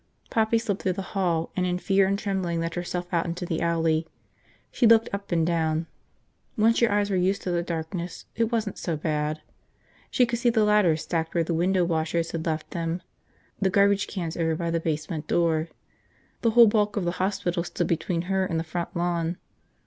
[0.31, 3.61] Poppy slipped through the hall and in fear and trembling let herself out into the
[3.61, 4.07] alley.
[4.71, 5.85] She looked up and down.
[6.57, 9.41] Once your eyes were used to the darkness it wasn't so bad.
[10.09, 13.03] She could see the ladders stacked where the window washers had left them,
[13.59, 15.67] the garbage cans over by the basement door.
[16.41, 19.37] The whole bulk of the hospital stood between her and the front lawn.